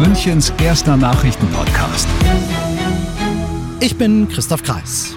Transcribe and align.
Münchens 0.00 0.50
erster 0.62 0.96
Nachrichtenpodcast. 0.96 2.08
Ich 3.80 3.98
bin 3.98 4.30
Christoph 4.30 4.62
Kreis. 4.62 5.14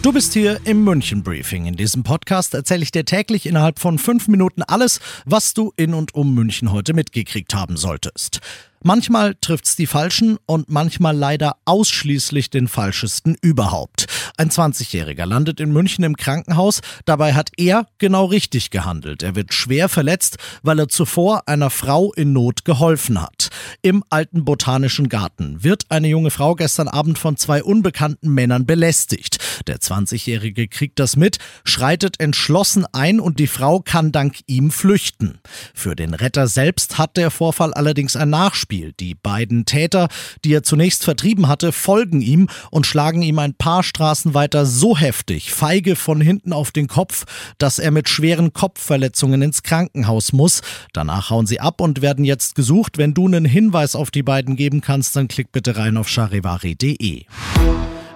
Du 0.00 0.14
bist 0.14 0.32
hier 0.32 0.60
im 0.64 0.82
München 0.82 1.22
Briefing. 1.22 1.66
In 1.66 1.76
diesem 1.76 2.02
Podcast 2.02 2.54
erzähle 2.54 2.82
ich 2.82 2.90
dir 2.90 3.04
täglich 3.04 3.44
innerhalb 3.44 3.78
von 3.78 3.98
fünf 3.98 4.28
Minuten 4.28 4.62
alles, 4.62 4.98
was 5.26 5.52
du 5.52 5.74
in 5.76 5.92
und 5.92 6.14
um 6.14 6.34
München 6.34 6.72
heute 6.72 6.94
mitgekriegt 6.94 7.52
haben 7.52 7.76
solltest. 7.76 8.40
Manchmal 8.82 9.34
trifft's 9.42 9.76
die 9.76 9.86
Falschen 9.86 10.38
und 10.46 10.70
manchmal 10.70 11.14
leider 11.14 11.56
ausschließlich 11.66 12.48
den 12.48 12.66
Falschesten 12.66 13.36
überhaupt. 13.42 14.06
Ein 14.38 14.48
20-Jähriger 14.48 15.26
landet 15.26 15.60
in 15.60 15.70
München 15.70 16.02
im 16.02 16.16
Krankenhaus. 16.16 16.80
Dabei 17.04 17.34
hat 17.34 17.50
er 17.58 17.86
genau 17.98 18.24
richtig 18.24 18.70
gehandelt. 18.70 19.22
Er 19.22 19.34
wird 19.34 19.52
schwer 19.52 19.90
verletzt, 19.90 20.38
weil 20.62 20.78
er 20.78 20.88
zuvor 20.88 21.46
einer 21.46 21.68
Frau 21.68 22.14
in 22.14 22.32
Not 22.32 22.64
geholfen 22.64 23.20
hat. 23.20 23.50
Im 23.82 24.02
alten 24.08 24.46
botanischen 24.46 25.10
Garten 25.10 25.62
wird 25.62 25.90
eine 25.90 26.08
junge 26.08 26.30
Frau 26.30 26.54
gestern 26.54 26.88
Abend 26.88 27.18
von 27.18 27.36
zwei 27.36 27.62
unbekannten 27.62 28.30
Männern 28.30 28.64
belästigt. 28.64 29.36
Der 29.66 29.76
20-Jährige 29.76 30.68
kriegt 30.68 30.98
das 31.00 31.16
mit, 31.16 31.36
schreitet 31.64 32.18
entschlossen 32.18 32.86
ein 32.94 33.20
und 33.20 33.38
die 33.38 33.46
Frau 33.46 33.80
kann 33.80 34.10
dank 34.10 34.36
ihm 34.46 34.70
flüchten. 34.70 35.38
Für 35.74 35.94
den 35.94 36.14
Retter 36.14 36.46
selbst 36.46 36.96
hat 36.96 37.18
der 37.18 37.30
Vorfall 37.30 37.74
allerdings 37.74 38.16
ein 38.16 38.30
Nachspiel. 38.30 38.69
Die 38.70 39.14
beiden 39.14 39.64
Täter, 39.64 40.08
die 40.44 40.54
er 40.54 40.62
zunächst 40.62 41.04
vertrieben 41.04 41.48
hatte, 41.48 41.72
folgen 41.72 42.20
ihm 42.20 42.48
und 42.70 42.86
schlagen 42.86 43.22
ihm 43.22 43.38
ein 43.38 43.54
paar 43.54 43.82
Straßen 43.82 44.32
weiter 44.32 44.64
so 44.64 44.96
heftig, 44.96 45.52
feige 45.52 45.96
von 45.96 46.20
hinten 46.20 46.52
auf 46.52 46.70
den 46.70 46.86
Kopf, 46.86 47.24
dass 47.58 47.78
er 47.78 47.90
mit 47.90 48.08
schweren 48.08 48.52
Kopfverletzungen 48.52 49.42
ins 49.42 49.62
Krankenhaus 49.62 50.32
muss. 50.32 50.62
Danach 50.92 51.30
hauen 51.30 51.46
sie 51.46 51.60
ab 51.60 51.80
und 51.80 52.00
werden 52.00 52.24
jetzt 52.24 52.54
gesucht. 52.54 52.96
Wenn 52.96 53.14
du 53.14 53.26
einen 53.26 53.44
Hinweis 53.44 53.96
auf 53.96 54.10
die 54.10 54.22
beiden 54.22 54.56
geben 54.56 54.80
kannst, 54.80 55.16
dann 55.16 55.28
klick 55.28 55.50
bitte 55.52 55.76
rein 55.76 55.96
auf 55.96 56.08
charivari.de. 56.08 57.24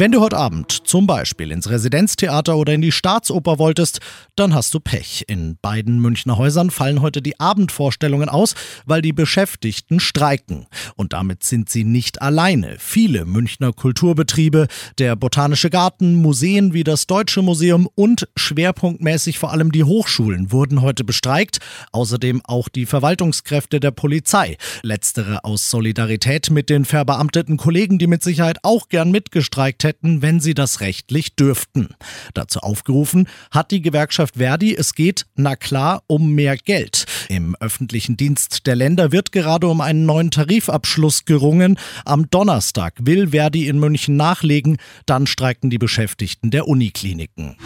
Wenn 0.00 0.12
du 0.12 0.22
heute 0.22 0.38
Abend 0.38 0.88
zum 0.88 1.06
Beispiel 1.06 1.52
ins 1.52 1.68
Residenztheater 1.68 2.56
oder 2.56 2.72
in 2.72 2.80
die 2.80 2.90
Staatsoper 2.90 3.58
wolltest, 3.58 4.00
dann 4.34 4.54
hast 4.54 4.72
du 4.72 4.80
Pech. 4.80 5.26
In 5.28 5.58
beiden 5.60 6.00
Münchner 6.00 6.38
Häusern 6.38 6.70
fallen 6.70 7.02
heute 7.02 7.20
die 7.20 7.38
Abendvorstellungen 7.38 8.30
aus, 8.30 8.54
weil 8.86 9.02
die 9.02 9.12
Beschäftigten 9.12 10.00
streiken. 10.00 10.64
Und 10.96 11.12
damit 11.12 11.44
sind 11.44 11.68
sie 11.68 11.84
nicht 11.84 12.22
alleine. 12.22 12.76
Viele 12.78 13.26
Münchner 13.26 13.74
Kulturbetriebe, 13.74 14.68
der 14.96 15.16
Botanische 15.16 15.68
Garten, 15.68 16.14
Museen 16.14 16.72
wie 16.72 16.82
das 16.82 17.06
Deutsche 17.06 17.42
Museum 17.42 17.86
und 17.94 18.26
schwerpunktmäßig 18.36 19.38
vor 19.38 19.52
allem 19.52 19.70
die 19.70 19.84
Hochschulen 19.84 20.50
wurden 20.50 20.80
heute 20.80 21.04
bestreikt. 21.04 21.58
Außerdem 21.92 22.40
auch 22.44 22.70
die 22.70 22.86
Verwaltungskräfte 22.86 23.80
der 23.80 23.90
Polizei. 23.90 24.56
Letztere 24.80 25.44
aus 25.44 25.68
Solidarität 25.68 26.48
mit 26.48 26.70
den 26.70 26.86
verbeamteten 26.86 27.58
Kollegen, 27.58 27.98
die 27.98 28.06
mit 28.06 28.22
Sicherheit 28.22 28.60
auch 28.62 28.88
gern 28.88 29.10
mitgestreikt 29.10 29.84
hätten 29.84 29.89
hätten, 29.90 30.22
wenn 30.22 30.38
sie 30.38 30.54
das 30.54 30.80
rechtlich 30.80 31.34
dürften. 31.34 31.88
Dazu 32.32 32.60
aufgerufen 32.60 33.26
hat 33.50 33.72
die 33.72 33.82
Gewerkschaft 33.82 34.36
Verdi, 34.36 34.74
es 34.76 34.94
geht, 34.94 35.26
na 35.34 35.56
klar, 35.56 36.04
um 36.06 36.32
mehr 36.32 36.56
Geld. 36.56 37.06
Im 37.28 37.56
öffentlichen 37.56 38.16
Dienst 38.16 38.68
der 38.68 38.76
Länder 38.76 39.10
wird 39.10 39.32
gerade 39.32 39.66
um 39.66 39.80
einen 39.80 40.06
neuen 40.06 40.30
Tarifabschluss 40.30 41.24
gerungen. 41.24 41.76
Am 42.04 42.30
Donnerstag 42.30 42.94
will 43.00 43.30
Verdi 43.30 43.66
in 43.66 43.80
München 43.80 44.16
nachlegen, 44.16 44.76
dann 45.06 45.26
streiken 45.26 45.70
die 45.70 45.78
Beschäftigten 45.78 46.52
der 46.52 46.68
Unikliniken. 46.68 47.56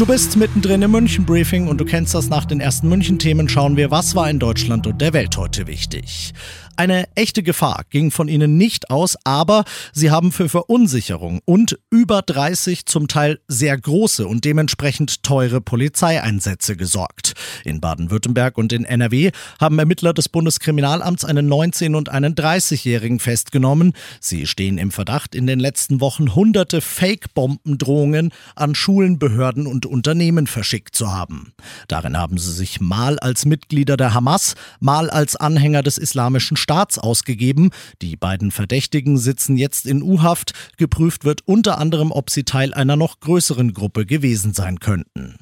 Du 0.00 0.06
bist 0.06 0.34
mittendrin 0.38 0.80
im 0.80 0.92
München-Briefing 0.92 1.68
und 1.68 1.78
du 1.78 1.84
kennst 1.84 2.14
das 2.14 2.30
nach 2.30 2.46
den 2.46 2.58
ersten 2.58 2.88
München-Themen. 2.88 3.50
Schauen 3.50 3.76
wir, 3.76 3.90
was 3.90 4.14
war 4.14 4.30
in 4.30 4.38
Deutschland 4.38 4.86
und 4.86 4.98
der 4.98 5.12
Welt 5.12 5.36
heute 5.36 5.66
wichtig. 5.66 6.32
Eine 6.76 7.06
echte 7.20 7.42
Gefahr 7.42 7.84
ging 7.90 8.10
von 8.10 8.28
ihnen 8.28 8.56
nicht 8.56 8.88
aus, 8.88 9.18
aber 9.24 9.64
sie 9.92 10.10
haben 10.10 10.32
für 10.32 10.48
Verunsicherung 10.48 11.40
und 11.44 11.78
über 11.90 12.22
30 12.22 12.86
zum 12.86 13.08
Teil 13.08 13.40
sehr 13.46 13.76
große 13.78 14.26
und 14.26 14.46
dementsprechend 14.46 15.22
teure 15.22 15.60
Polizeieinsätze 15.60 16.76
gesorgt. 16.76 17.34
In 17.62 17.82
Baden-Württemberg 17.82 18.56
und 18.56 18.72
in 18.72 18.86
NRW 18.86 19.32
haben 19.60 19.78
Ermittler 19.78 20.14
des 20.14 20.30
Bundeskriminalamts 20.30 21.26
einen 21.26 21.52
19- 21.52 21.94
und 21.94 22.08
einen 22.08 22.34
30-Jährigen 22.34 23.20
festgenommen. 23.20 23.92
Sie 24.18 24.46
stehen 24.46 24.78
im 24.78 24.90
Verdacht, 24.90 25.34
in 25.34 25.46
den 25.46 25.60
letzten 25.60 26.00
Wochen 26.00 26.34
hunderte 26.34 26.80
Fake-Bombendrohungen 26.80 28.32
an 28.56 28.74
Schulen, 28.74 29.18
Behörden 29.18 29.66
und 29.66 29.84
Unternehmen 29.84 30.46
verschickt 30.46 30.96
zu 30.96 31.12
haben. 31.12 31.52
Darin 31.86 32.16
haben 32.16 32.38
sie 32.38 32.52
sich 32.52 32.80
mal 32.80 33.18
als 33.18 33.44
Mitglieder 33.44 33.98
der 33.98 34.14
Hamas, 34.14 34.54
mal 34.80 35.10
als 35.10 35.36
Anhänger 35.36 35.82
des 35.82 35.98
Islamischen 35.98 36.56
Staats 36.56 36.98
ausgegeben. 37.10 37.70
Die 38.02 38.16
beiden 38.16 38.52
Verdächtigen 38.52 39.18
sitzen 39.18 39.56
jetzt 39.56 39.84
in 39.84 40.00
U-Haft. 40.02 40.52
Geprüft 40.76 41.24
wird 41.24 41.40
unter 41.44 41.78
anderem, 41.78 42.12
ob 42.12 42.30
sie 42.30 42.44
Teil 42.44 42.72
einer 42.72 42.94
noch 42.94 43.18
größeren 43.18 43.74
Gruppe 43.74 44.06
gewesen 44.06 44.54
sein 44.54 44.78
könnten. 44.78 45.36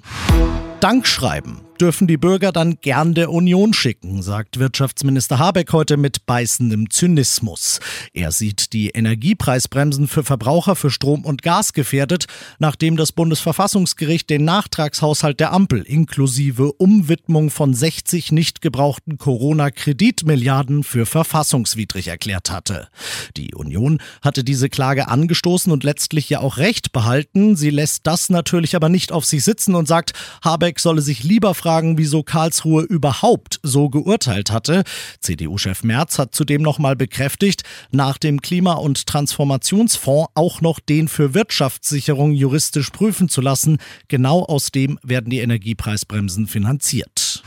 Dankschreiben 0.81 1.68
dürfen 1.81 2.06
die 2.06 2.16
Bürger 2.16 2.53
dann 2.53 2.78
gern 2.81 3.15
der 3.15 3.31
Union 3.31 3.72
schicken, 3.72 4.22
sagt 4.22 4.59
Wirtschaftsminister 4.59 5.39
Habeck 5.39 5.72
heute 5.72 5.97
mit 5.97 6.27
beißendem 6.27 6.91
Zynismus. 6.91 7.81
Er 8.12 8.33
sieht 8.33 8.72
die 8.72 8.91
Energiepreisbremsen 8.91 10.09
für 10.09 10.25
Verbraucher 10.25 10.77
für 10.77 10.91
Strom 10.91 11.25
und 11.25 11.43
Gas 11.43 11.72
gefährdet, 11.72 12.27
nachdem 12.59 12.97
das 12.97 13.12
Bundesverfassungsgericht 13.12 14.28
den 14.28 14.44
Nachtragshaushalt 14.44 15.39
der 15.41 15.53
Ampel 15.53 15.83
inklusive 15.83 16.72
Umwidmung 16.72 17.50
von 17.50 17.75
60 17.75 18.33
nicht 18.33 18.60
gebrauchten 18.60 19.19
Corona-Kreditmilliarden 19.19 20.83
für 20.83 21.06
verfassungswidrig 21.06 22.09
erklärt 22.09 22.50
hatte. 22.50 22.89
Die 23.37 23.55
Union 23.55 24.00
hatte 24.22 24.43
diese 24.43 24.69
Klage 24.69 25.09
angestoßen 25.09 25.72
und 25.72 25.84
letztlich 25.84 26.28
ja 26.28 26.41
auch 26.41 26.56
Recht 26.56 26.93
behalten. 26.93 27.56
Sie 27.56 27.71
lässt 27.71 28.06
das 28.06 28.31
natürlich 28.31 28.75
aber 28.75 28.89
nicht 28.89 29.12
auf 29.12 29.25
sich 29.25 29.45
sitzen 29.45 29.75
und 29.75 29.87
sagt, 29.87 30.12
Habeck 30.43 30.81
solle 30.81 31.03
sich 31.03 31.22
lieber 31.22 31.55
fragen, 31.55 31.68
fragen, 31.69 31.99
wieso 31.99 32.23
Karlsruhe 32.23 32.83
überhaupt 32.84 33.61
so 33.62 33.91
geurteilt 33.91 34.51
hatte. 34.51 34.84
CDU-Chef 35.21 35.84
Merz 35.84 36.19
hat 36.19 36.34
zudem 36.34 36.62
nochmal 36.62 36.97
bekräftigt, 36.97 37.62
nach 37.91 38.17
dem 38.17 38.41
Klima- 38.41 38.77
und 38.77 39.06
Transformationsfonds 39.06 40.31
auch 40.34 40.62
noch 40.62 40.81
den 40.81 41.09
für 41.09 41.34
Wirtschaftssicherung 41.34 42.33
juristisch 42.33 42.89
prüfen 42.89 43.28
zu 43.28 43.43
lassen. 43.43 43.77
Genau 44.09 44.45
aus 44.45 44.73
dem 44.73 44.99
werden 45.03 45.28
die 45.28 45.41
Energiepreisbremsen 45.41 46.47
finanziert. 46.47 47.43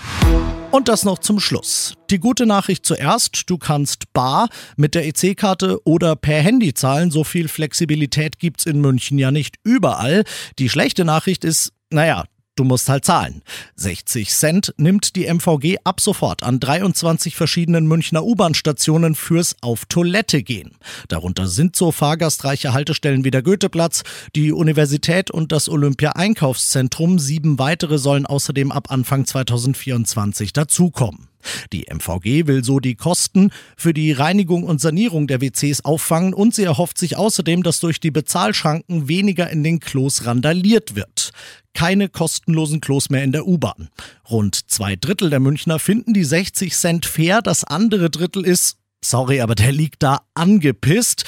Und 0.70 0.88
das 0.88 1.04
noch 1.04 1.18
zum 1.18 1.40
Schluss. 1.40 1.96
Die 2.12 2.20
gute 2.20 2.46
Nachricht 2.46 2.86
zuerst, 2.86 3.50
du 3.50 3.58
kannst 3.58 4.14
bar 4.14 4.50
mit 4.78 4.94
der 4.94 5.08
EC-Karte 5.08 5.80
oder 5.84 6.16
per 6.16 6.44
Handy 6.44 6.76
zahlen. 6.76 7.10
So 7.10 7.24
viel 7.24 7.48
Flexibilität 7.48 8.38
gibt's 8.38 8.68
in 8.68 8.81
München 8.81 9.18
ja 9.18 9.31
nicht 9.31 9.56
überall. 9.63 10.25
Die 10.60 10.69
schlechte 10.69 11.06
Nachricht 11.06 11.44
ist, 11.44 11.74
naja, 11.90 12.25
Du 12.62 12.66
musst 12.66 12.90
halt 12.90 13.06
zahlen. 13.06 13.42
60 13.78 14.30
Cent 14.30 14.75
nimmt 14.78 15.16
die 15.16 15.25
MVG 15.25 15.78
ab 15.84 16.00
sofort 16.00 16.44
an 16.44 16.60
23 16.60 17.36
verschiedenen 17.36 17.88
Münchner 17.88 18.24
U-Bahn-Stationen 18.24 19.16
fürs 19.16 19.56
Auf 19.62 19.86
Toilette 19.86 20.44
gehen. 20.44 20.74
Darunter 21.08 21.48
sind 21.48 21.75
so 21.75 21.92
fahrgastreiche 21.92 22.72
Haltestellen 22.72 23.24
wie 23.24 23.31
der 23.31 23.42
Goetheplatz, 23.42 24.04
die 24.36 24.52
Universität 24.52 25.31
und 25.31 25.52
das 25.52 25.69
Olympia-Einkaufszentrum. 25.69 27.18
Sieben 27.18 27.58
weitere 27.58 27.98
sollen 27.98 28.28
außerdem 28.28 28.72
ab 28.72 28.92
Anfang 28.92 29.25
2024 29.25 30.54
dazukommen. 30.54 31.31
Die 31.74 31.86
MVG 31.92 32.48
will 32.48 32.64
so 32.64 32.80
die 32.80 32.96
Kosten 32.96 33.52
für 33.78 33.94
die 33.94 34.12
Reinigung 34.12 34.64
und 34.64 34.82
Sanierung 34.82 35.28
der 35.28 35.42
WCs 35.42 35.82
auffangen 35.82 36.34
und 36.34 36.56
sie 36.56 36.64
erhofft 36.64 36.98
sich 36.98 37.18
außerdem, 37.18 37.64
dass 37.64 37.80
durch 37.80 38.00
die 38.00 38.12
Bezahlschranken 38.12 39.08
weniger 39.08 39.50
in 39.50 39.64
den 39.64 39.80
Klos 39.80 40.26
randaliert 40.26 40.96
wird. 40.96 41.32
Keine 41.74 42.10
kostenlosen 42.10 42.82
Klos 42.82 43.10
mehr 43.10 43.24
in 43.24 43.32
der 43.32 43.48
U-Bahn. 43.48 43.90
Rund 44.30 44.70
zwei 44.70 44.96
Drittel 44.96 45.30
der 45.30 45.40
Münchner 45.40 45.80
finden 45.80 46.14
die 46.14 46.26
60 46.26 46.74
Cent 46.74 47.06
fair, 47.06 47.42
das 47.42 47.64
andere 47.64 48.10
Drittel 48.10 48.46
ist 48.46 48.78
Sorry, 49.03 49.42
aber 49.42 49.56
der 49.56 49.71
liegt 49.71 50.03
da 50.03 50.19
angepisst. 50.36 51.24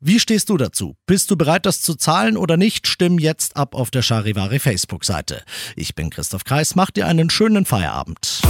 Wie 0.00 0.18
stehst 0.18 0.48
du 0.48 0.56
dazu? 0.56 0.96
Bist 1.06 1.30
du 1.30 1.36
bereit, 1.36 1.66
das 1.66 1.82
zu 1.82 1.94
zahlen 1.94 2.38
oder 2.38 2.56
nicht? 2.56 2.86
Stimm 2.86 3.18
jetzt 3.18 3.56
ab 3.56 3.74
auf 3.74 3.90
der 3.90 4.00
Charivari 4.00 4.58
Facebook-Seite. 4.58 5.42
Ich 5.76 5.94
bin 5.94 6.08
Christoph 6.08 6.44
Kreis, 6.44 6.74
mach 6.74 6.90
dir 6.90 7.06
einen 7.06 7.28
schönen 7.28 7.66
Feierabend. 7.66 8.40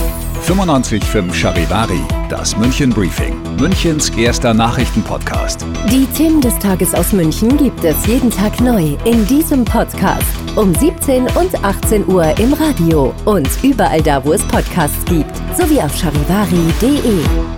95.5 0.47 1.35
Charivari, 1.35 2.01
das 2.29 2.57
München 2.57 2.91
Briefing, 2.91 3.37
Münchens 3.57 4.11
erster 4.11 4.55
Nachrichtenpodcast. 4.55 5.67
Die 5.91 6.07
Themen 6.17 6.41
des 6.41 6.57
Tages 6.59 6.95
aus 6.95 7.13
München 7.13 7.57
gibt 7.57 7.83
es 7.83 8.07
jeden 8.07 8.31
Tag 8.31 8.61
neu 8.61 8.97
in 9.05 9.27
diesem 9.27 9.65
Podcast. 9.65 10.25
Um 10.55 10.73
17 10.75 11.25
und 11.37 11.65
18 11.65 12.07
Uhr 12.07 12.39
im 12.39 12.53
Radio 12.53 13.13
und 13.25 13.49
überall 13.65 14.03
da, 14.03 14.25
wo 14.25 14.33
es 14.33 14.43
Podcasts 14.45 15.05
gibt, 15.07 15.37
sowie 15.57 15.81
auf 15.81 15.95
charivari.de. 15.97 17.58